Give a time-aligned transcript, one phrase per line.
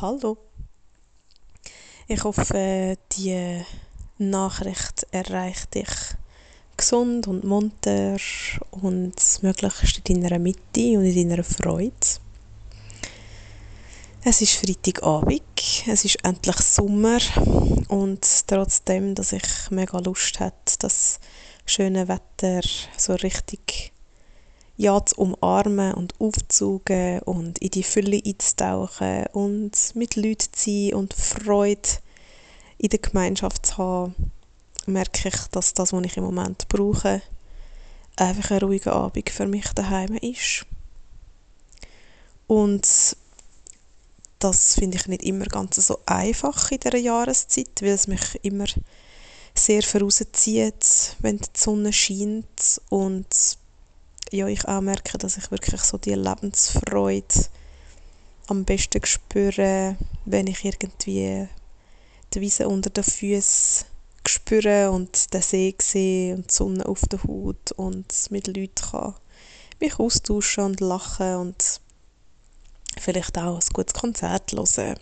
[0.00, 0.38] Hallo.
[2.06, 3.64] Ich hoffe, die
[4.18, 5.88] Nachricht erreicht dich
[6.76, 8.16] gesund und munter
[8.70, 11.92] und möglichst in deiner Mitte und in deiner Freude.
[14.22, 15.42] Es ist Freitagabend,
[15.88, 17.18] es ist endlich Sommer
[17.88, 21.18] und trotzdem, dass ich mega Lust hatte, das
[21.66, 22.60] schöne Wetter
[22.96, 23.92] so richtig
[24.78, 30.94] ja zu umarmen und aufzusaugen und in die Fülle einzutauchen und mit Leuten zu sein
[30.94, 31.88] und Freude
[32.78, 34.14] in der Gemeinschaft zu haben,
[34.86, 37.20] merke ich, dass das, was ich im Moment brauche,
[38.16, 40.64] einfach ein ruhiger Abend für mich daheim ist.
[42.46, 43.16] Und
[44.38, 48.66] das finde ich nicht immer ganz so einfach in dieser Jahreszeit, weil es mich immer
[49.54, 53.26] sehr vorauszieht, wenn die Sonne scheint und
[54.30, 57.46] ich auch merke, dass ich wirklich so die Lebensfreude
[58.48, 61.48] am besten spüre, wenn ich irgendwie
[62.34, 63.86] die Wiese unter den Füßen
[64.26, 69.14] spüre und den See sehe und die Sonne auf der Haut und mit Leuten kann
[69.80, 71.80] mich austauschen und lachen und
[73.00, 74.98] vielleicht auch ein gutes Konzert hören.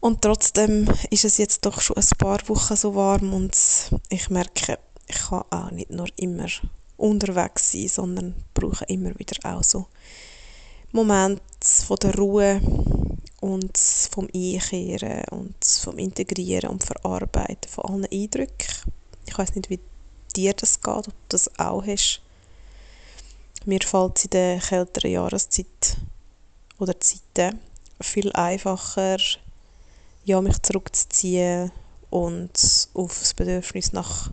[0.00, 3.56] Und trotzdem ist es jetzt doch schon ein paar Wochen so warm und
[4.08, 6.48] ich merke, ich kann auch nicht nur immer
[7.02, 9.86] unterwegs sein, sondern brauche immer wieder auch so
[10.92, 11.42] Momente
[11.86, 12.60] von der Ruhe
[13.40, 18.92] und vom Einkehren und vom Integrieren und Verarbeiten von allen Eindrücken.
[19.26, 19.80] Ich weiß nicht, wie
[20.36, 22.20] dir das geht, ob du das auch hast.
[23.64, 25.96] Mir fällt es in der kälteren Jahreszeit
[26.78, 27.58] oder Zeiten
[28.00, 29.18] viel einfacher,
[30.24, 31.72] ja, mich zurückzuziehen
[32.10, 34.30] und auf das Bedürfnis nach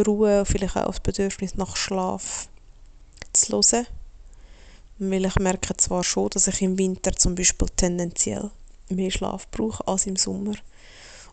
[0.00, 2.48] Ruhe, vielleicht auch das Bedürfnis nach Schlaf
[3.32, 3.86] zu hören.
[4.98, 8.50] Weil ich merke zwar schon, dass ich im Winter zum Beispiel tendenziell
[8.88, 10.54] mehr Schlaf brauche als im Sommer.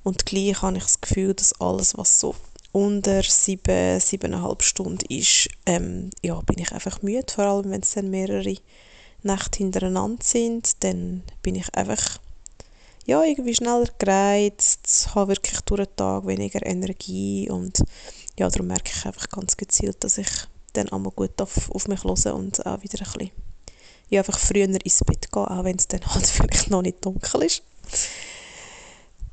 [0.03, 2.35] Und gleich habe ich das Gefühl, dass alles, was so
[2.71, 7.31] unter sieben, siebeneinhalb Stunden ist, ähm, ja, bin ich einfach müde.
[7.33, 8.55] Vor allem, wenn es dann mehrere
[9.23, 12.19] Nächte hintereinander sind, dann bin ich einfach
[13.05, 17.83] ja, irgendwie schneller gereizt, habe wirklich durch den Tag weniger Energie und
[18.39, 20.29] ja, darum merke ich einfach ganz gezielt, dass ich
[20.73, 23.31] dann einmal gut auf, auf mich höre und auch wieder ein bisschen
[24.09, 27.43] ja, einfach früher ins Bett gehe, auch wenn es dann halt vielleicht noch nicht dunkel
[27.43, 27.63] ist.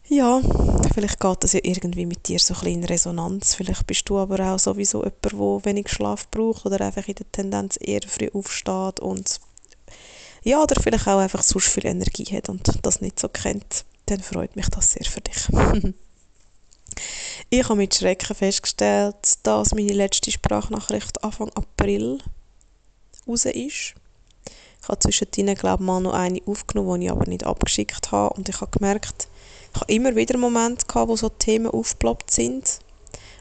[0.09, 0.41] Ja,
[0.95, 3.55] vielleicht geht das ja irgendwie mit dir so ein bisschen in Resonanz.
[3.55, 7.31] Vielleicht bist du aber auch sowieso jemand, der wenig Schlaf braucht oder einfach in der
[7.33, 9.41] Tendenz eher früh aufsteht und
[10.45, 13.85] ja, oder vielleicht auch einfach sonst viel Energie hat und das nicht so kennt.
[14.07, 15.49] Dann freut mich das sehr für dich.
[17.51, 22.19] Ich habe mit Schrecken festgestellt, dass meine letzte Sprachnachricht Anfang April
[23.27, 23.95] raus ist.
[24.83, 28.35] Ich habe zwischendrin, glaube ich, mal noch eine aufgenommen, die ich aber nicht abgeschickt habe.
[28.35, 29.29] Und ich habe gemerkt,
[29.75, 32.79] ich habe immer wieder Momente gehabt, wo so Themen aufgeploppt sind.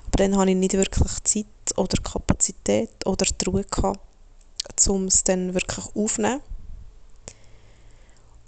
[0.07, 1.45] Aber dann habe ich nicht wirklich Zeit
[1.77, 3.99] oder Kapazität oder Ruhe gehabt,
[4.87, 6.41] um es dann wirklich aufzunehmen.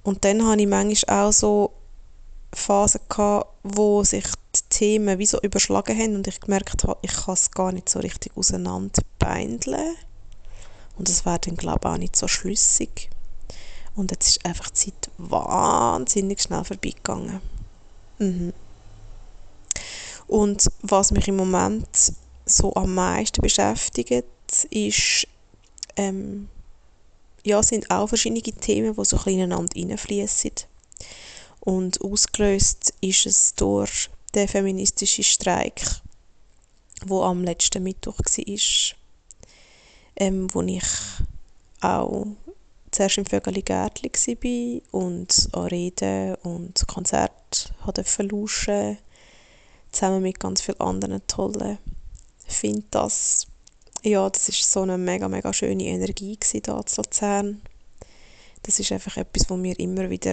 [0.03, 1.71] Und dann habe ich manchmal auch so
[2.53, 7.13] Phasen gehabt, wo sich die Themen wie so überschlagen haben und ich gemerkt habe, ich
[7.13, 9.95] kann es gar nicht so richtig auseinanderbeindeln.
[10.97, 13.09] Und es wäre dann, glaube ich, auch nicht so schlüssig.
[13.95, 17.41] Und jetzt ist einfach die Zeit wahnsinnig schnell vorbeigegangen.
[18.19, 18.53] Mhm.
[20.27, 22.13] Und was mich im Moment
[22.45, 24.25] so am meisten beschäftigt,
[24.69, 25.27] ist,
[25.95, 26.49] ähm,
[27.43, 30.51] ja, sind auch verschiedene Themen, die so ein bisschen ineinander reinfließen.
[31.67, 35.81] Und ausgelöst ist es durch den feministischen Streik,
[37.05, 38.95] wo am letzten Mittwoch war,
[40.15, 40.85] ähm, wo ich
[41.81, 42.25] auch
[42.91, 48.97] zuerst im Vögeli Gärtli war und an Reden und Konzert lauschen
[49.91, 51.79] zusammen mit ganz vielen anderen tollen.
[52.47, 53.45] Ich finde das,
[54.03, 57.61] ja, das ist so eine mega, mega schöne Energie hier in Luzern.
[58.63, 60.31] Das ist einfach etwas, was mir immer wieder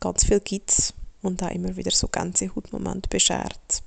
[0.00, 3.82] ganz viel gibt und auch immer wieder so Gänsehautmomente beschert.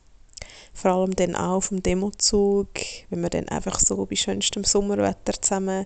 [0.74, 2.70] Vor allem dann auch auf dem Demozug,
[3.10, 5.86] wenn man dann einfach so bei schönstem Sommerwetter zusammen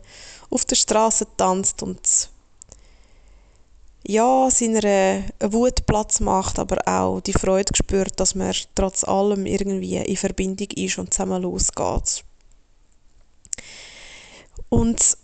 [0.50, 2.30] auf der Straße tanzt und
[4.10, 9.98] ja, seiner Wut Platz macht, aber auch die Freude spürt, dass man trotz allem irgendwie
[9.98, 12.24] in Verbindung ist und zusammen losgeht.
[14.70, 15.18] Und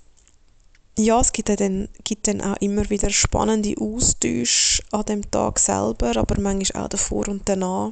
[0.97, 6.15] ja, es gibt dann, gibt dann auch immer wieder spannende Austausche an dem Tag selber,
[6.15, 7.91] aber manchmal auch davor und danach.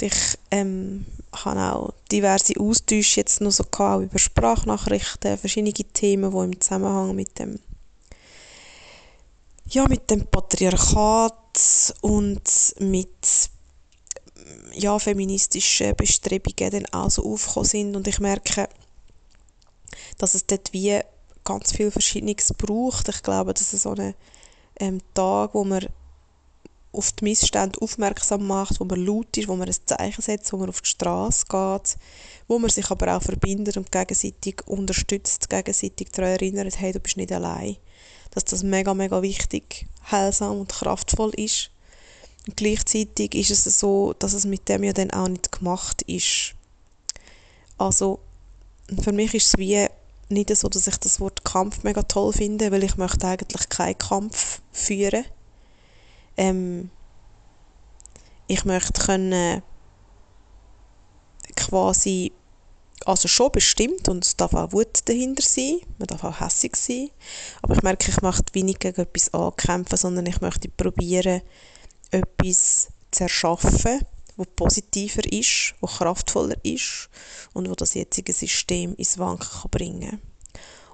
[0.00, 6.30] Ich ähm, habe auch diverse Austausche jetzt noch so gehabt, auch über Sprachnachrichten, verschiedene Themen,
[6.30, 7.58] die im Zusammenhang mit dem
[9.66, 13.50] ja, mit dem Patriarchat und mit
[14.72, 18.68] ja, feministischen Bestrebungen dann auch so aufgekommen sind und ich merke,
[20.18, 21.00] dass es dort wie
[21.44, 23.08] ganz viel Verschiedenes braucht.
[23.08, 24.14] Ich glaube, dass es so einen
[24.78, 25.86] ähm, Tag, wo man
[26.92, 30.56] auf die Missstände aufmerksam macht, wo man laut ist, wo man ein Zeichen setzt, wo
[30.56, 31.96] man auf die Straße geht,
[32.48, 37.16] wo man sich aber auch verbindet und gegenseitig unterstützt, gegenseitig daran erinnert, hey, du bist
[37.16, 37.76] nicht allein.
[38.32, 41.70] Dass das mega, mega wichtig, heilsam und kraftvoll ist.
[42.46, 46.54] Und gleichzeitig ist es so, dass es mit dem ja dann auch nicht gemacht ist.
[47.78, 48.18] Also,
[49.02, 49.86] für mich ist es wie
[50.30, 53.98] nicht so, dass ich das Wort Kampf mega toll finde, weil ich möchte eigentlich keinen
[53.98, 55.24] Kampf führen.
[56.36, 56.90] Ähm,
[58.46, 59.62] ich möchte können
[61.56, 62.32] quasi,
[63.04, 67.10] also schon bestimmt, und es darf auch Wut dahinter sein, man darf auch hässig sein,
[67.62, 71.42] aber ich merke, ich möchte wenig gegen etwas ankämpfen, sondern ich möchte probieren,
[72.10, 74.00] etwas zu erschaffen,
[74.40, 77.10] wo positiver ist, wo kraftvoller ist
[77.52, 80.18] und wo das jetzige System ins Wanken kann bringen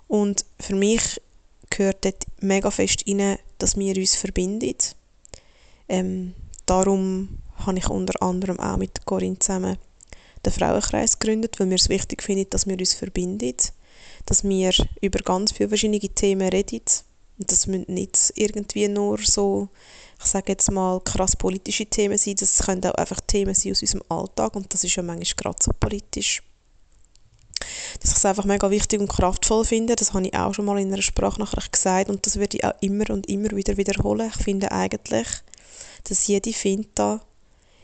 [0.08, 1.20] Und für mich
[1.70, 4.74] gehört dort mega fest rein, dass wir uns verbinden.
[5.88, 6.34] Ähm,
[6.66, 9.78] darum habe ich unter anderem auch mit Corinne zusammen
[10.44, 13.54] den Frauenkreis gegründet, weil wir es wichtig finden, dass wir uns verbinden,
[14.26, 16.82] dass wir über ganz viele verschiedene Themen reden.
[17.38, 19.68] Das müssen nicht irgendwie nur so
[20.20, 22.36] ich sage jetzt mal, krass politische Themen sein.
[22.36, 25.62] Das können auch einfach Themen sein aus unserem Alltag und das ist ja manchmal gerade
[25.62, 26.42] so politisch.
[28.00, 30.78] Dass ich es einfach mega wichtig und kraftvoll finde, das habe ich auch schon mal
[30.78, 34.30] in einer Sprachnachricht gesagt und das würde ich auch immer und immer wieder wiederholen.
[34.34, 35.26] Ich finde eigentlich,
[36.04, 37.20] dass jede Finta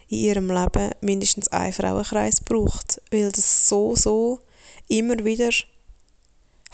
[0.09, 4.41] in ihrem Leben mindestens einen Frauenkreis braucht, weil das so, so
[4.89, 5.51] immer wieder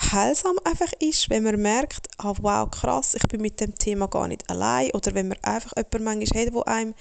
[0.01, 4.29] heilsam einfach ist, wenn man merkt, ah, wow, krass, ich bin mit dem Thema gar
[4.29, 4.91] nicht allein.
[4.93, 6.95] Oder wenn man einfach jemanden manchmal hat, der einem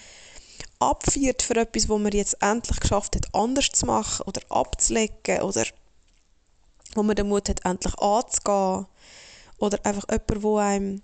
[0.79, 5.65] abführt für etwas, wo man jetzt endlich geschafft hat, anders zu machen oder abzulegen oder
[6.95, 8.87] wo man den Mut hat, endlich anzugehen.
[9.59, 11.01] Oder einfach jemand, der einem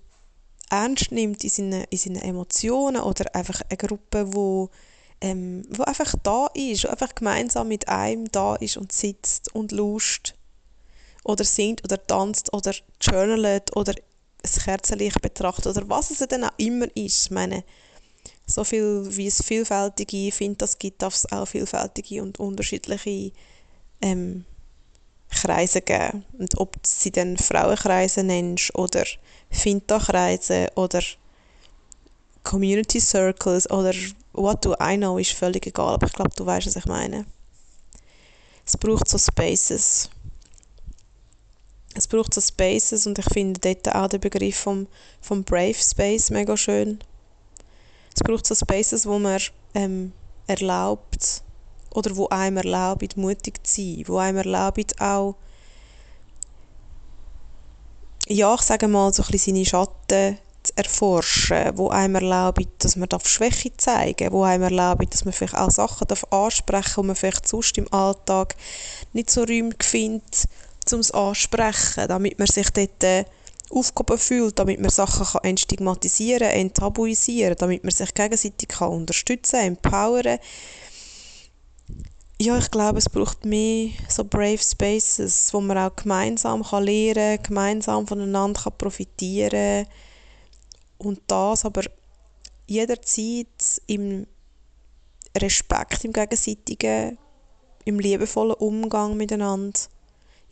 [0.70, 4.70] ernst nimmt in seinen, in seinen Emotionen oder einfach eine Gruppe, wo,
[5.22, 9.72] ähm, wo einfach da ist, wo einfach gemeinsam mit einem da ist und sitzt und
[9.72, 10.36] lust
[11.24, 16.52] oder singt oder tanzt oder journalet oder ein Kerzenlicht betrachtet oder was es dann auch
[16.58, 17.26] immer ist.
[17.26, 17.64] Ich meine,
[18.46, 23.32] so viel wie es vielfältige Fintas gibt, darf es auch vielfältige und unterschiedliche
[24.02, 24.46] ähm,
[25.30, 26.26] Kreise geben.
[26.38, 29.06] Und ob sie dann Frauenkreise nennst oder
[29.50, 31.02] Finta-Kreise oder
[32.44, 33.94] Community Circles oder
[34.34, 37.26] what do I know, ist völlig egal, aber ich glaube, du weißt, was ich meine.
[38.66, 40.10] Es braucht so Spaces,
[41.96, 44.88] es braucht so Spaces und ich finde dort auch den Begriff vom,
[45.22, 47.00] vom Brave Space mega schön.
[48.16, 49.40] Es braucht so Spaces, wo man
[49.74, 50.12] ähm,
[50.48, 51.44] erlaubt
[51.94, 55.36] oder wo einem erlaubt, mutig zu sein, wo einem erlaubt auch
[58.28, 62.96] ja, ich sage mal, so ein bisschen seine Schatten zu erforschen, wo einem erlaubt, dass
[62.96, 67.04] man Schwäche zeigen darf, wo einem erlaubt, dass man vielleicht auch Sachen ansprechen darf, die
[67.04, 68.56] man vielleicht sonst im Alltag
[69.12, 70.48] nicht so räumig findet
[70.92, 73.26] um es ansprechen, damit man sich dort äh,
[73.70, 80.40] aufgehoben fühlt, damit man Sachen kann entstigmatisieren enttabuisieren, damit man sich gegenseitig kann unterstützen empowern.
[82.42, 87.38] Ja, ich glaube, es braucht mehr so brave Spaces, wo man auch gemeinsam kann lernen
[87.38, 89.86] kann, gemeinsam voneinander kann profitieren.
[90.98, 91.84] Und das aber
[92.68, 94.26] jederzeit im
[95.38, 97.18] Respekt, im gegenseitigen,
[97.86, 99.80] im liebevollen Umgang miteinander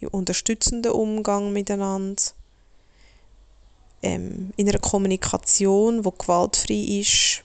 [0.08, 2.22] unterstützenden Umgang miteinander,
[4.04, 7.44] ähm, in einer Kommunikation, die gewaltfrei ist.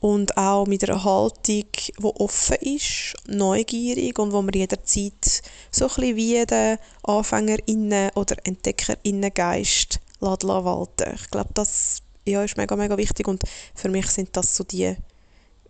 [0.00, 5.88] Und auch mit einer Haltung, die offen ist, neugierig und wo man jederzeit so ein
[5.88, 11.14] bisschen wie den AnfängerInnen- oder EntdeckerInnen-Geist walten.
[11.14, 13.42] Ich glaube, das ja, ist mega, mega wichtig und
[13.74, 14.96] für mich sind das so die,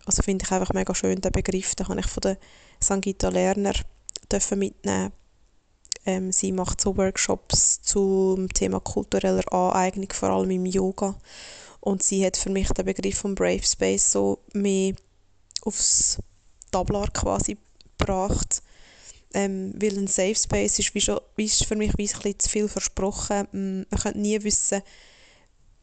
[0.05, 2.37] also finde ich einfach mega schön, den Begriff, den habe ich von der
[2.79, 3.73] Sangita Lerner
[4.31, 5.11] dürfen mitnehmen
[6.05, 11.15] ähm, sie macht so Workshops zum Thema kultureller Aneignung, vor allem im Yoga.
[11.79, 14.93] Und sie hat für mich den Begriff von Brave Space so mehr
[15.61, 16.19] aufs
[16.71, 17.57] Tablar quasi
[17.97, 18.61] gebracht.
[19.33, 22.49] Ähm, weil ein Safe Space ist, wie schon, ist für mich wie ein bisschen zu
[22.49, 23.47] viel versprochen.
[23.51, 24.81] Man kann nie wissen,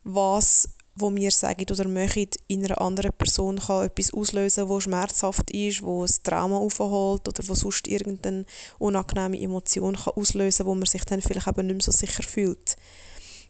[0.04, 0.68] was
[1.00, 5.82] wo wir sagen oder möchten, in einer anderen Person kann etwas auslösen, wo schmerzhaft ist,
[5.82, 8.44] wo ein Trauma aufholt oder wo sonst irgendeine
[8.78, 12.76] unangenehme Emotion kann auslösen, wo man sich dann vielleicht eben nicht mehr so sicher fühlt.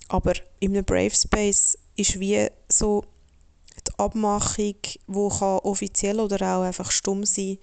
[0.09, 3.05] Aber in einem Brave Space ist wie so
[3.87, 7.59] die Abmachung, die kann offiziell oder auch einfach stumm sein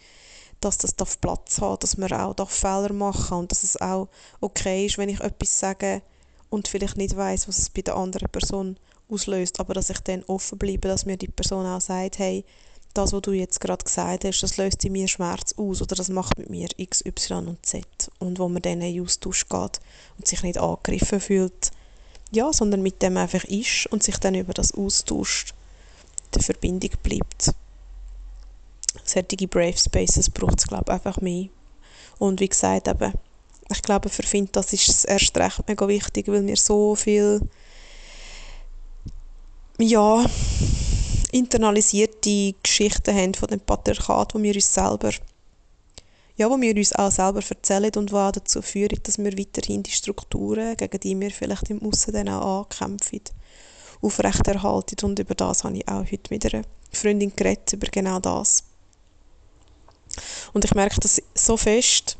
[0.61, 4.07] dass das darf Platz hat, dass man auch darf Fehler machen und dass es auch
[4.39, 6.01] okay ist, wenn ich etwas sage
[6.49, 8.77] und vielleicht nicht weiß, was es bei der anderen Person
[9.09, 12.43] auslöst, aber dass ich dann offen bleibe, dass mir die Person auch sagt, hey,
[12.93, 16.09] das, was du jetzt gerade gesagt hast, das löst in mir Schmerz aus oder das
[16.09, 17.85] macht mit mir X, Y und Z.
[18.19, 19.79] Und wo man dann in Austausch geht
[20.17, 21.71] und sich nicht angegriffen fühlt,
[22.31, 25.53] ja, sondern mit dem einfach ist und sich dann über das austauscht,
[26.33, 27.53] der Verbindung bleibt.
[29.03, 31.49] Solche Brave Spaces braucht es, glaube ich, einfach mehr.
[32.17, 33.13] Und wie gesagt, eben,
[33.69, 37.41] ich glaube, für Fint, das ist erst recht mega wichtig, weil wir so viel
[39.79, 40.25] ja,
[41.31, 45.11] internalisierte Geschichten haben von dem Patriarchat, wo wir uns selber
[46.37, 49.91] ja, wo wir uns auch selber erzählen und auch dazu führen, dass wir weiterhin die
[49.91, 53.21] Strukturen, gegen die wir vielleicht im Aussen dann auch ankämpfen,
[54.01, 55.05] aufrechterhalten.
[55.05, 58.65] Und über das habe ich auch heute mit einer Freundin geredet, über genau das.
[60.53, 62.17] Und ich merke das so fest,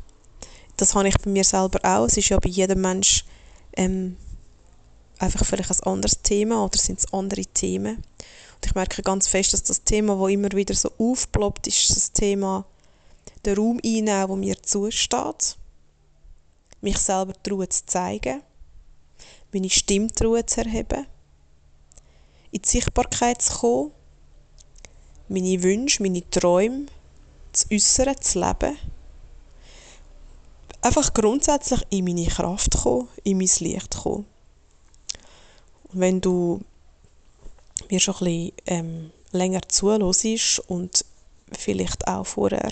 [0.77, 2.05] das habe ich bei mir selber auch.
[2.05, 3.25] Es ist ja bei jedem Mensch
[3.75, 4.15] ähm,
[5.19, 7.97] einfach vielleicht ein anderes Thema oder sind es andere Themen.
[7.97, 12.11] Und ich merke ganz fest, dass das Thema, das immer wieder so aufploppt, ist das
[12.11, 12.65] Thema
[13.45, 15.57] den Raum einnehmen, wo mir zusteht,
[16.81, 18.41] mich selber trauen zu zeigen,
[19.53, 21.05] meine Stimme trauen zu erheben,
[22.51, 23.91] in die Sichtbarkeit zu kommen,
[25.27, 26.85] meine Wünsche, meine Träume
[27.51, 28.77] zu äußern, zu leben,
[30.81, 34.25] einfach grundsätzlich in meine Kraft kommen, in mein Licht kommen.
[35.97, 36.59] Wenn du
[37.89, 41.05] mir schon ein bisschen ähm, länger zuhörst und
[41.53, 42.69] vielleicht auch vorher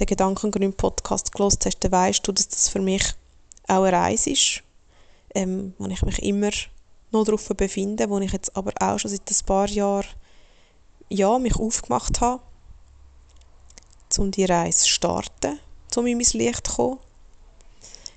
[0.00, 3.14] den Gedankengrün Podcast gelost hast, dann weißt du, dass das für mich
[3.68, 4.64] auch eine Reise ist,
[5.36, 6.50] ähm, wo ich mich immer
[7.12, 10.08] noch darauf befinde, wo ich jetzt aber auch schon seit ein paar Jahren
[11.08, 12.42] ja, mich aufgemacht habe,
[14.18, 15.60] um die Reise zu starten,
[15.94, 16.98] um in mein Licht zu kommen.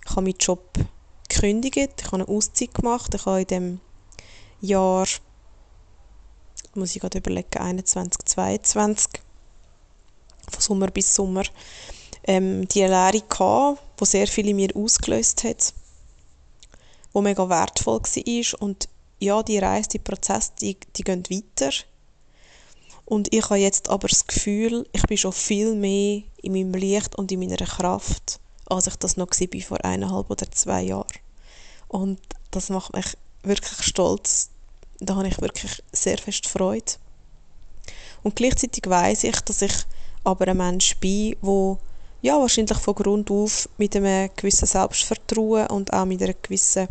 [0.03, 0.73] Ich habe meinen Job
[1.29, 3.79] gekündigt, ich habe eine Auszeit gemacht, ich habe in dem
[4.61, 5.07] Jahr,
[6.75, 9.21] muss ich gerade überlegen, 21, 22,
[10.49, 11.43] von Sommer bis Sommer,
[12.23, 15.73] ähm, die Lehre gehabt, die sehr viel in mir ausgelöst hat,
[17.13, 18.87] wo mega wertvoll war und
[19.19, 21.71] ja, die Reise, die Prozesse, die, die gehen weiter.
[23.05, 27.15] Und ich habe jetzt aber das Gefühl, ich bin schon viel mehr in meinem Licht
[27.15, 31.07] und in meiner Kraft, als ich das noch war vor eineinhalb oder zwei Jahren.
[31.87, 32.19] Und
[32.51, 34.49] das macht mich wirklich stolz.
[34.99, 36.93] Da habe ich wirklich sehr fest Freude.
[38.23, 39.73] Und gleichzeitig weiß ich, dass ich
[40.23, 41.79] aber ein Mensch bin, wo
[42.21, 46.87] ja, wahrscheinlich von Grund auf mit einem gewissen Selbstvertrauen und auch mit einer gewissen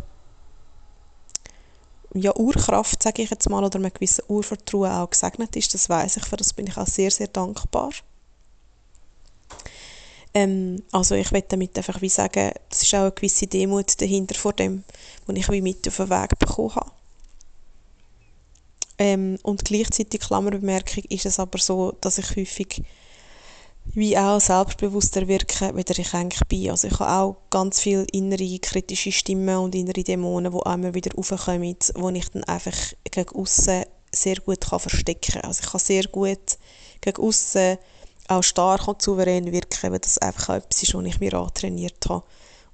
[2.13, 5.73] ja, Urkraft, sage ich jetzt mal, oder einem gewissen Urvertrauen auch gesegnet ist.
[5.73, 7.91] Das weiß ich, für das bin ich auch sehr, sehr dankbar.
[10.33, 14.35] Ähm, also ich möchte damit einfach wie sagen, das ist auch eine gewisse Demut dahinter
[14.35, 14.83] vor dem,
[15.25, 16.91] was ich wie mit auf den Weg bekommen habe.
[18.97, 22.83] Ähm, und gleichzeitig, Klammerbemerkung, ist es aber so, dass ich häufig
[23.93, 26.69] wie auch selbstbewusster wirken, wie ich eigentlich bin.
[26.69, 31.17] Also ich habe auch ganz viele innere kritische Stimmen und innere Dämonen, die immer wieder
[31.17, 32.77] aufkommen, wo ich dann einfach
[33.09, 35.41] gegen außen sehr gut verstecken kann.
[35.41, 36.57] Also ich kann sehr gut
[37.01, 37.77] gegen außen
[38.27, 42.07] auch stark und souverän wirken, weil das einfach auch etwas ist, was ich mir antrainiert
[42.09, 42.23] habe.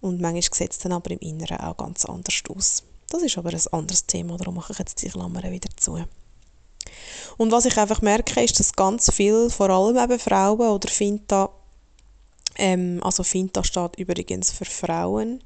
[0.01, 2.83] Und manchmal sieht es dann aber im Inneren auch ganz anders aus.
[3.09, 6.03] Das ist aber ein anderes Thema, darum mache ich jetzt die Klammern wieder zu.
[7.37, 11.49] Und was ich einfach merke, ist, dass ganz viel, vor allem eben Frauen oder Finta,
[12.57, 15.41] ähm, also Finta steht übrigens für Frauen,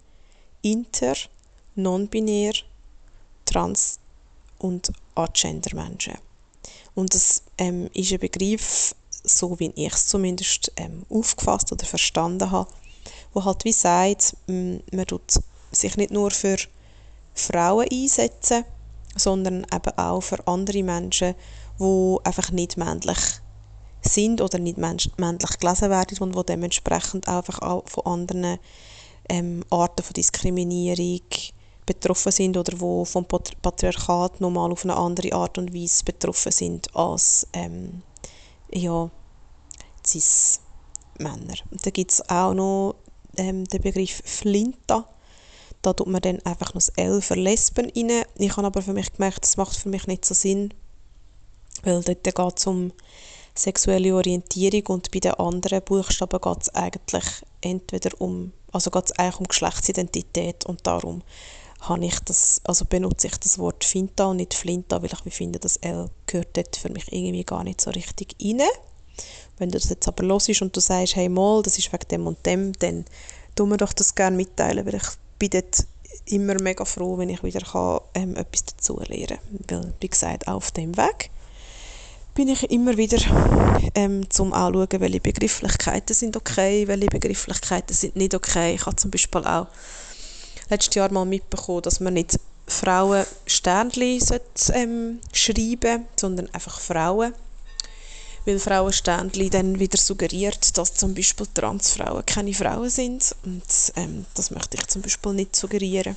[0.62, 1.16] Inter,
[1.76, 2.54] Non-Binär,
[3.46, 4.00] Trans
[4.60, 6.16] und Agender-Menschen.
[6.94, 12.52] Und das ähm, ist ein Begriff, so wie ich es zumindest ähm, aufgefasst oder verstanden
[12.52, 12.70] habe,
[13.34, 15.40] wo halt wie sagt, man tut
[15.72, 16.58] sich nicht nur für
[17.34, 18.66] Frauen einsetzen,
[19.16, 21.36] sondern eben auch für andere Menschen,
[21.80, 23.20] die einfach nicht männlich
[24.02, 28.58] sind oder nicht männlich gelesen werden und die dementsprechend einfach auch von anderen
[29.30, 31.22] ähm, Arten von Diskriminierung
[31.86, 36.96] betroffen sind oder wo vom Patriarchat nochmal auf eine andere Art und Weise betroffen sind
[36.96, 38.02] als ähm,
[38.74, 39.10] ja,
[40.06, 41.56] Cis-Männer.
[41.84, 42.96] Da gibt es auch noch
[43.38, 45.08] ähm, den Begriff Flinta,
[45.82, 48.24] da tut man dann einfach noch das L für Lesben rein.
[48.36, 50.74] Ich habe aber für mich gemerkt, das macht für mich nicht so Sinn,
[51.84, 52.92] weil dort geht es um
[53.56, 57.26] sexuelle Orientierung und bei den anderen Buchstaben geht es eigentlich
[57.62, 61.24] entweder um, also geht eigentlich um Geschlechtsidentität und darum
[61.82, 65.60] habe ich das, also benutze ich das Wort Finta und nicht Flinta, weil ich finde,
[65.60, 68.62] das L gehört dort für mich irgendwie gar nicht so richtig rein.
[69.58, 72.28] Wenn du das jetzt aber los und du sagst, hey mal, das ist wegen dem
[72.28, 73.06] und dem, dann
[73.56, 75.08] tu mir doch das gerne mitteilen, weil ich
[75.40, 75.86] bin dort
[76.26, 79.84] immer mega froh, wenn ich wieder kann, ähm, etwas dazu lernen kann.
[79.84, 81.32] Weil, wie gesagt, auf dem Weg
[82.34, 83.18] bin ich immer wieder
[83.96, 88.76] ähm, zum Anschauen, welche Begrifflichkeiten sind okay, welche Begrifflichkeiten sind nicht okay.
[88.76, 89.68] Ich habe zum Beispiel auch
[90.72, 94.22] letztes Jahr mal mitbekommen, dass man nicht Frauen Sternchen
[94.74, 97.34] ähm, schreiben sondern einfach Frauen.
[98.46, 103.36] Weil Frauensternchen dann wieder suggeriert, dass zum Beispiel Transfrauen keine Frauen sind.
[103.44, 103.64] Und
[103.96, 106.16] ähm, das möchte ich zum Beispiel nicht suggerieren.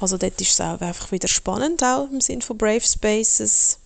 [0.00, 3.78] Also dort ist es auch einfach wieder spannend, auch im Sinne von Brave Spaces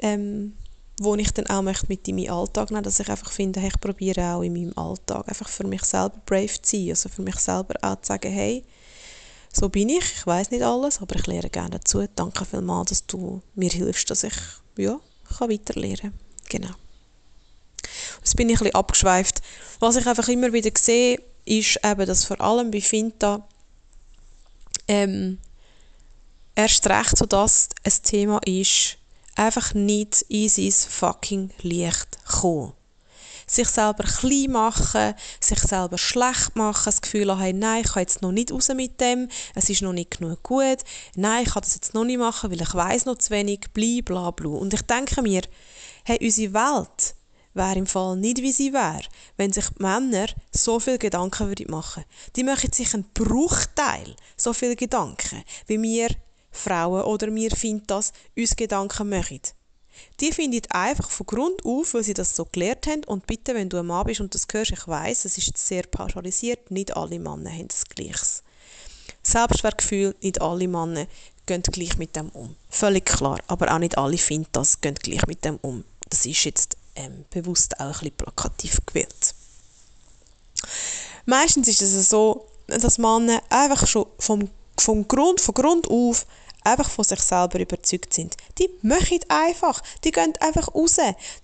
[0.00, 0.54] ähm,
[0.98, 3.68] wo ich dann auch möchte mit in meinen Alltag nehmen, dass ich einfach finde, hey,
[3.68, 7.22] ich probiere auch in meinem Alltag einfach für mich selber brave zu sein, also für
[7.22, 8.64] mich selber auch zu sagen, hey,
[9.52, 12.06] so bin ich, ich weiß nicht alles, aber ich lerne gerne dazu.
[12.14, 14.34] Danke vielmals, dass du mir hilfst, dass ich
[14.76, 15.00] ja,
[15.38, 16.12] kann weiterlernen
[16.48, 16.74] Genau.
[18.18, 19.40] Jetzt bin ich ein bisschen abgeschweift.
[19.80, 23.46] Was ich einfach immer wieder sehe, ist eben, dass vor allem bei Finta
[24.88, 25.38] ähm,
[26.54, 28.98] erst recht so das ein Thema ist,
[29.36, 32.72] einfach nicht in sein fucking Licht kommen.
[33.46, 38.20] Sich selber klein machen, sich selber schlecht machen, das Gefühl haben, nein, ich kann jetzt
[38.20, 40.78] noch nicht raus mit dem, es ist noch nicht genug gut,
[41.14, 44.00] nein, ich kann das jetzt noch nicht machen, weil ich weiß noch zu wenig, bla
[44.04, 44.50] bla bla.
[44.50, 45.42] Und ich denke mir,
[46.02, 47.14] hey, unsere Welt
[47.54, 49.02] wäre im Fall nicht, wie sie wäre,
[49.36, 52.04] wenn sich die Männer so viel Gedanken würden machen.
[52.34, 56.08] Die machen sich einen Bruchteil so viel Gedanken, wie wir
[56.56, 59.40] Frauen oder wir finden das, uns Gedanken machen.
[60.20, 63.04] Die finden einfach von Grund auf, weil sie das so gelernt haben.
[63.04, 65.84] Und bitte, wenn du ein Mann bist und das hörst, ich weiß, es ist sehr
[65.84, 68.42] pauschalisiert, nicht alle Männer haben das Gleiches.
[69.22, 71.06] Selbstwertgefühl, nicht alle Männer
[71.46, 72.56] gehen gleich mit dem um.
[72.68, 73.38] Völlig klar.
[73.46, 75.84] Aber auch nicht alle finden das, gehen gleich mit dem um.
[76.08, 79.34] Das ist jetzt ähm, bewusst auch ein bisschen plakativ gewählt.
[81.24, 86.26] Meistens ist es so, dass Männer einfach schon vom, vom Grund, von Grund auf
[86.66, 88.36] einfach von sich selber überzeugt sind.
[88.58, 89.82] Die machen einfach.
[90.04, 90.96] Die gehen einfach raus.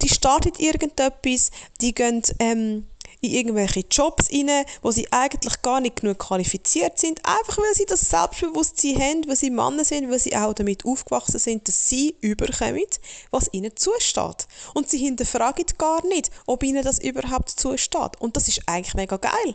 [0.02, 1.50] Die starten irgendetwas.
[1.80, 2.87] Die gehen ähm,
[3.22, 7.20] in irgendwelche Jobs rein, wo sie eigentlich gar nicht genug qualifiziert sind.
[7.24, 11.38] Einfach weil sie das Selbstbewusstsein haben, weil sie Männer sind, weil sie auch damit aufgewachsen
[11.38, 12.82] sind, dass sie überkommen,
[13.30, 14.48] was ihnen zusteht.
[14.74, 18.20] Und sie hinterfragen gar nicht, ob ihnen das überhaupt zusteht.
[18.20, 19.54] Und das ist eigentlich mega geil.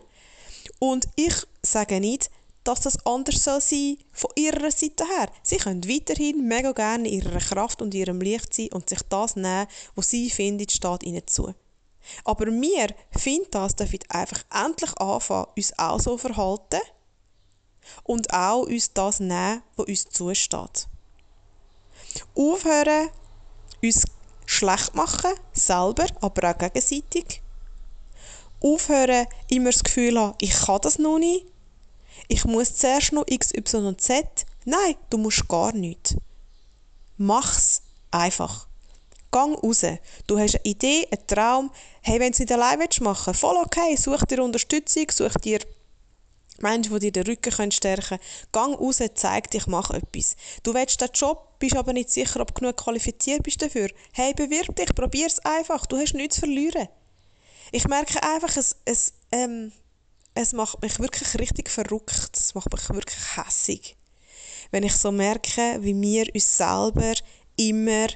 [0.79, 2.29] Und ich sage nicht,
[2.67, 5.29] dass das anders soll sein von ihrer Seite her.
[5.41, 9.37] Sie können weiterhin mega gerne in ihrer Kraft und ihrem Licht sein und sich das
[9.37, 11.53] nehmen, was sie findet, steht ihnen zu.
[12.25, 16.81] Aber wir finden das, dürfen einfach endlich anfangen, uns auch so verhalten
[18.03, 20.87] und auch uns das nehmen, was uns zusteht.
[22.35, 23.09] Aufhören,
[23.81, 24.05] uns
[24.45, 27.41] schlecht machen, selber, aber auch gegenseitig.
[28.61, 31.45] Aufhören, immer das Gefühl haben, ich kann das noch nicht
[32.27, 34.25] ich muss zuerst noch X, Y und Z.
[34.65, 36.15] Nein, du musst gar nichts.
[37.17, 38.67] Mach's einfach.
[39.31, 39.83] Gang raus.
[40.27, 41.71] Du hast eine Idee, einen Traum.
[42.01, 43.95] Hey, wenn du es nicht allein machen willst, voll okay.
[43.95, 45.59] Such dir Unterstützung, such dir
[46.59, 48.21] Menschen, die dir den Rücken stärken können.
[48.51, 50.35] Gang raus, zeig dich, mach etwas.
[50.63, 53.89] Du willst den Job, bist aber nicht sicher, ob du genug qualifiziert bist dafür.
[54.11, 55.85] Hey, bewirb dich, probier's einfach.
[55.85, 56.87] Du hast nichts zu verlieren.
[57.71, 59.71] Ich merke einfach, es, es ähm,
[60.37, 62.31] es macht mich wirklich richtig verrückt.
[62.35, 63.97] Es macht mich wirklich hässig.
[64.71, 67.13] Wenn ich so merke, wie wir uns selber
[67.55, 68.07] immer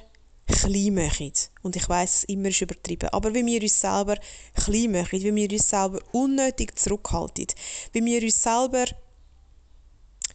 [0.46, 1.32] klein machen.
[1.62, 3.08] Und ich weiß, immer ist übertrieben.
[3.10, 4.16] Aber wie wir uns selber
[4.54, 7.46] klein machen, wie wir uns selber unnötig zurückhalten,
[7.92, 8.84] wie wir uns selber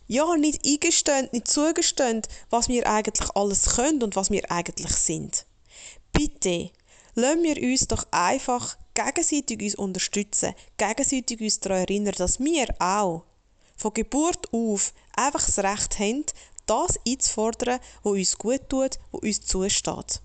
[0.08, 5.46] ja, nicht eingestehen, nicht zugestehen, was wir eigentlich alles können und was wir eigentlich sind.
[6.14, 6.72] Bitte,
[7.16, 13.24] lassen wir uns doch einfach gegenseitig uns unterstützen, gegenseitig uns daran erinnern, dass wir auch
[13.76, 16.26] von Geburt auf einfach das Recht haben,
[16.66, 20.22] das einzufordern, was uns gut tut, was uns zusteht.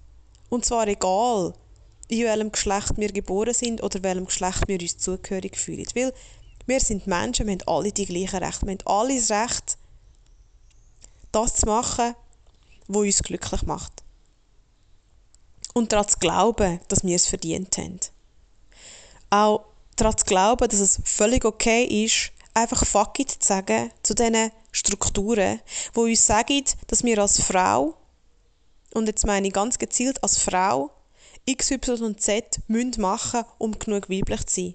[0.48, 1.52] Und zwar egal,
[2.08, 5.86] in welchem Geschlecht wir geboren sind oder welchem Geschlecht wir uns zugehörig fühlen.
[5.94, 6.14] Weil
[6.66, 8.66] wir sind Menschen, wir haben alle die gleichen Rechte.
[8.66, 9.78] Wir haben alle das Recht,
[11.30, 12.14] das zu machen,
[12.88, 14.02] was uns glücklich macht.
[15.74, 18.00] Und daran zu glauben, dass wir es verdient haben
[19.32, 19.64] auch
[19.96, 24.52] daran zu glauben, dass es völlig okay ist, einfach fuck it zu sagen zu diesen
[24.70, 25.60] Strukturen,
[25.94, 27.96] wo uns sagen, dass wir als Frau,
[28.94, 30.90] und jetzt meine ich ganz gezielt als Frau,
[31.46, 34.74] X, Y und Z müssen machen, um genug weiblich zu sein.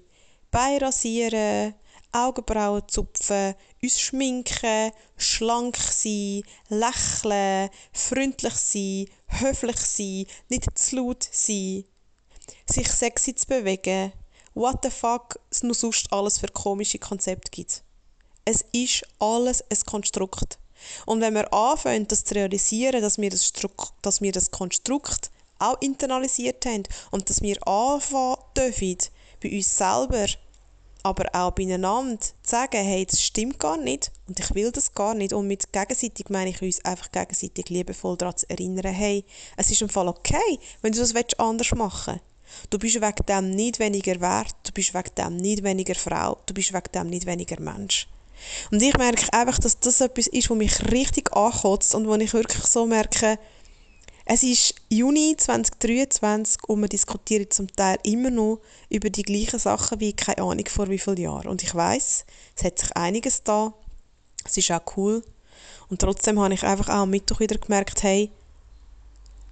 [0.50, 1.74] Beine rasieren,
[2.10, 11.84] Augenbrauen zupfen, uns schminken, schlank sein, lächeln, freundlich sein, höflich sein, nicht zu laut sein,
[12.66, 14.12] sich sexy zu bewegen,
[14.58, 17.84] what the fuck es nur sonst alles für komische Konzepte gibt.
[18.44, 20.58] Es ist alles ein Konstrukt.
[21.06, 23.68] Und wenn wir anfangen, das zu realisieren, dass wir das, Stru
[24.02, 28.98] dass wir das Konstrukt auch internalisiert haben und dass wir anfangen dürfen,
[29.40, 30.26] bei uns selber,
[31.04, 35.14] aber auch beieinander zu sagen, hey, das stimmt gar nicht und ich will das gar
[35.14, 35.32] nicht.
[35.32, 39.24] Und mit gegenseitig meine ich uns einfach gegenseitig liebevoll daran zu erinnern, hey,
[39.56, 42.37] es ist im Fall okay, wenn du das anders machen willst.
[42.70, 46.54] Du bist wegen dem nicht weniger wert, du bist wegen dem nicht weniger Frau, du
[46.54, 48.08] bist wegen dem nicht weniger Mensch.
[48.70, 52.32] Und ich merke einfach, dass das etwas ist, was mich richtig ankotzt und wo ich
[52.32, 53.38] wirklich so merke,
[54.30, 60.00] es ist Juni 2023 und wir diskutieren zum Teil immer noch über die gleichen Sachen
[60.00, 61.48] wie keine Ahnung vor wie vielen Jahren.
[61.48, 63.72] Und ich weiß, es hat sich einiges da.
[64.44, 65.22] Es ist auch cool.
[65.88, 68.30] Und trotzdem habe ich einfach auch am Mittwoch wieder gemerkt, hey,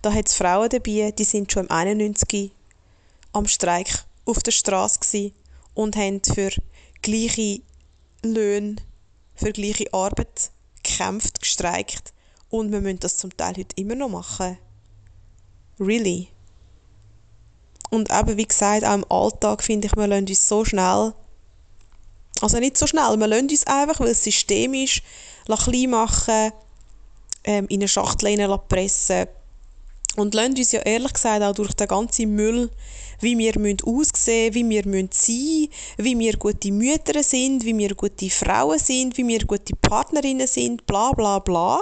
[0.02, 2.52] da hat es Frauen dabei, die sind schon im 91
[3.36, 5.32] am Streik auf der Straße
[5.74, 6.50] und haben für
[7.02, 7.60] gleiche
[8.22, 8.76] Löhne,
[9.34, 10.50] für gleiche Arbeit
[10.82, 12.14] gekämpft, gestreikt
[12.48, 14.58] und wir müssen das zum Teil heute immer noch machen.
[15.78, 16.28] Really?
[17.90, 21.12] Und eben, wie gesagt, auch im Alltag finde ich, wir lassen uns so schnell,
[22.40, 25.02] also nicht so schnell, wir lassen uns einfach, weil es System ist,
[25.44, 26.52] klein machen,
[27.44, 29.28] ähm, in eine Schachtel pressen
[30.16, 32.70] und lassen uns ja ehrlich gesagt auch durch den ganzen Müll,
[33.20, 37.94] wie wir müssen aussehen wie wir müssen sein wie wir gute Mütter sind, wie wir
[37.94, 41.80] gute Frauen sind, wie wir gute Partnerinnen sind, bla bla bla,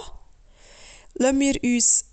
[1.15, 2.07] lassen wir uns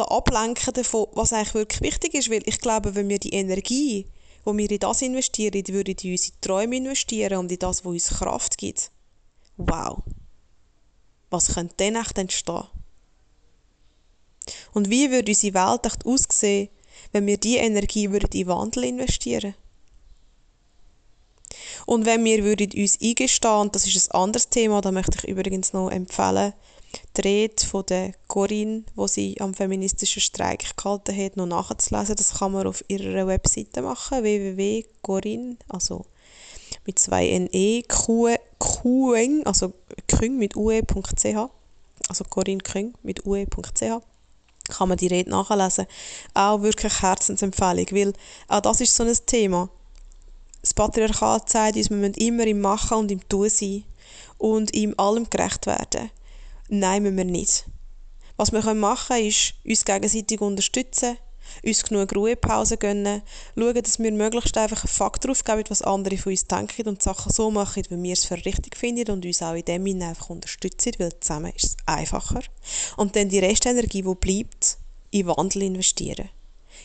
[0.00, 4.06] ablenken davon, was eigentlich wirklich wichtig ist, weil ich glaube, wenn wir die Energie,
[4.46, 8.08] die wir in das investieren, würden in unsere Träume investieren und in das, was uns
[8.08, 8.90] Kraft gibt.
[9.56, 10.02] Wow.
[11.30, 12.64] Was könnte dann echt entstehen?
[14.72, 16.68] Und wie würde unsere Welt echt aussehen,
[17.12, 19.54] wenn wir diese Energie würden in Wandel investieren
[21.86, 25.28] Und wenn wir würden uns eingestehen, und das ist ein anderes Thema, da möchte ich
[25.28, 26.54] übrigens noch empfehlen,
[27.16, 32.16] die Rede von der Corinne, wo sie am feministischen Streik gehalten hat, noch nachzulesen.
[32.16, 36.04] Das kann man auf ihrer Webseite machen, www.corinne, also
[36.86, 39.72] mit zwei NE, Qeng, also
[40.06, 41.24] Küng mit ue.ch,
[42.08, 44.11] also Corinne Küng mit ue.ch
[44.68, 45.86] kann man die Rede nachlesen.
[46.34, 48.12] Auch wirklich Herzensempfehlung, weil
[48.48, 49.68] auch das ist so ein Thema.
[50.60, 53.84] Das Patriarchat sagt uns, wir müssen immer im Machen und im Tun sein
[54.38, 56.10] und ihm allem gerecht werden.
[56.68, 57.66] Nein, müssen wir nicht.
[58.36, 61.18] Was wir machen können, ist uns gegenseitig unterstützen,
[61.64, 63.22] uns genug Ruhepause gönnen,
[63.56, 67.02] schauen, dass wir möglichst einfach einen Fakt drauf geben, was andere von uns denken und
[67.02, 70.08] Sachen so machen, wie wir es für richtig finden und uns auch in dem Sinne
[70.08, 72.42] einfach unterstützen, weil zusammen ist es einfacher.
[72.96, 74.78] Und dann die Restenergie, die bleibt,
[75.10, 76.28] in Wandel investieren.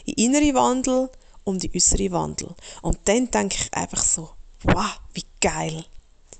[0.06, 1.10] In innere Wandel
[1.44, 2.54] und in äußere Wandel.
[2.82, 4.30] Und dann denke ich einfach so,
[4.64, 5.84] wow, wie geil.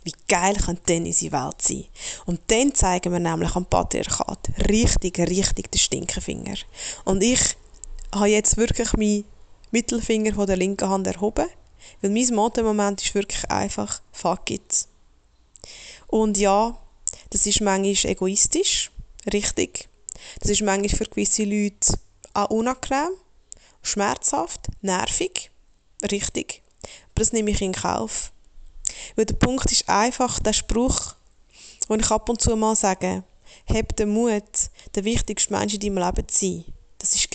[0.04, 1.86] Wie geil könnte denn unsere Welt sein?
[2.26, 6.56] Und dann zeigen wir nämlich am Patriarchat richtig, richtig den Stinkefinger.
[7.04, 7.42] Und ich
[8.13, 9.26] habe jetzt wirklich meinen
[9.72, 11.48] Mittelfinger von der linken Hand erhoben,
[12.02, 14.88] weil mein Motto im Moment ist wirklich einfach «Fuck it».
[16.08, 16.78] Und ja,
[17.30, 18.91] das ist manchmal egoistisch,
[19.34, 19.89] richtig.
[20.39, 21.98] Das ist manchmal für gewisse Leute
[22.34, 23.10] auch unangenehm,
[23.82, 25.52] schmerzhaft, nervig,
[26.12, 26.62] richtig.
[26.84, 28.32] Aber das nehme ich in Kauf.
[29.15, 31.15] Weil der Punkt ist einfach der Spruch,
[31.89, 33.24] den ich ab und zu mal sage,
[33.67, 34.43] hab den Mut,
[34.96, 36.65] der wichtigste Mensch in deinem Leben zu sein.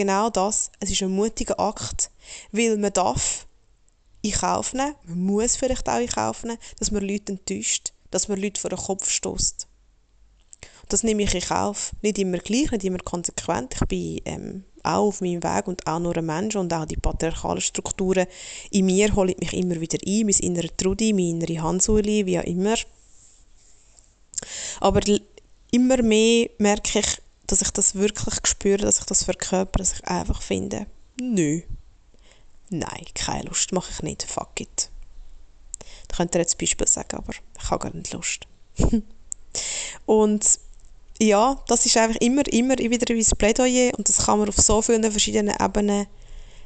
[0.02, 0.72] Genau das.
[0.80, 2.10] Es ist ein mutiger Akt,
[2.50, 3.46] weil man darf
[4.20, 8.26] in Kauf nehmen, man muss vielleicht auch in Kauf nehmen, dass man Leute enttäuscht, dass
[8.26, 9.68] man Leute vor den Kopf stößt.
[10.88, 11.92] Das nehme ich in Kauf.
[12.02, 13.76] Nicht immer gleich, nicht immer konsequent.
[13.80, 16.96] Ich bin ähm, auch auf meinem Weg und auch nur ein Mensch und auch die
[16.96, 18.26] patriarchalen Strukturen
[18.72, 22.44] in mir holen mich immer wieder ein, mein innerer Trudi, meine innere Hansuli, wie auch
[22.44, 22.74] immer.
[24.80, 25.00] Aber
[25.70, 30.04] immer mehr merke ich, dass ich das wirklich spüre, dass ich das verkörper, dass ich
[30.04, 30.86] einfach finde,
[31.20, 31.62] nö,
[32.70, 34.90] nein, keine Lust, mache ich nicht, fuck it.
[36.08, 38.46] Da könnt ihr jetzt Beispiel sagen, aber ich habe gar nicht Lust.
[40.06, 40.58] und
[41.20, 44.82] ja, das ist einfach immer, immer wieder ein Plädoyer und das kann man auf so
[44.82, 46.06] vielen verschiedenen Ebenen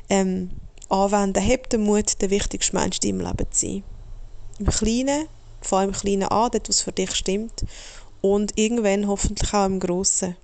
[0.08, 0.50] ähm,
[0.88, 1.46] anwenden.
[1.46, 3.84] Habt den Mut, der wichtigste Mensch deinem Leben zu sein.
[4.58, 5.28] Im Kleinen,
[5.60, 7.64] vor allem im Kleinen an, dort, was für dich stimmt
[8.20, 10.36] und irgendwann hoffentlich auch im Grossen.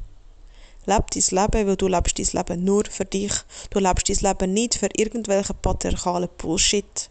[0.86, 3.32] Leb dein Leben, weil du lebst dein Leben nur für dich.
[3.70, 7.10] Du lebst dein Leben nicht für irgendwelchen patriarchalen Bullshit.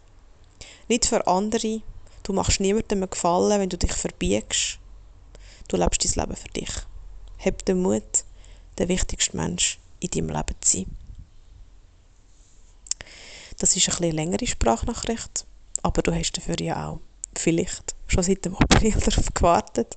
[0.88, 1.82] Nicht für andere,
[2.22, 4.78] Du machst niemandem einen Gefallen, wenn du dich verbiegst.
[5.68, 6.70] Du lebst dein Leben für dich.
[7.44, 8.24] Hab den Mut,
[8.78, 10.96] der wichtigste Mensch in deinem Leben zu sein.
[13.58, 15.46] Das ist eine etwas längere Sprachnachricht,
[15.82, 17.00] aber du hast dafür ja auch
[17.36, 19.96] vielleicht schon seit dem April darauf gewartet.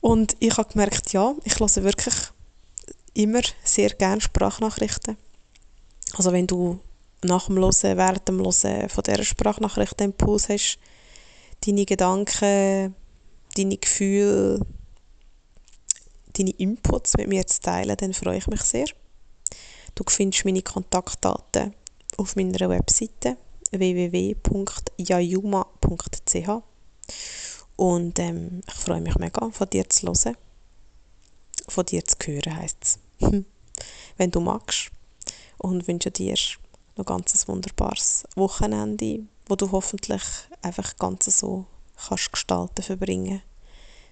[0.00, 2.14] Und ich habe gemerkt, ja, ich höre wirklich
[3.14, 5.16] immer sehr gerne Sprachnachrichten.
[6.14, 6.80] Also wenn du
[7.22, 10.78] nach dem Hören, während dem Hören von dieser Sprachnachricht einen Impuls hast,
[11.66, 12.94] deine Gedanken,
[13.56, 14.60] deine Gefühle,
[16.32, 18.86] deine Inputs mit mir zu teilen, dann freue ich mich sehr.
[19.94, 21.74] Du findest meine Kontaktdaten
[22.16, 23.36] auf meiner Webseite
[23.70, 24.40] www.yayuma.ch
[27.80, 30.36] und ähm, ich freue mich mega, von dir zu hören.
[31.66, 32.98] Von dir zu hören, heisst es.
[34.18, 34.90] Wenn du magst.
[35.56, 36.34] Und wünsche dir
[36.96, 40.22] noch ganz ein wunderbares Wochenende, wo du hoffentlich
[40.60, 41.64] einfach ganz so
[41.96, 43.40] kannst gestalten, verbringen,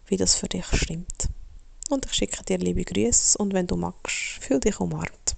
[0.07, 1.28] wie das für dich stimmt.
[1.90, 5.37] Und ich schicke dir liebe Grüße und wenn du magst, fühl dich umarmt.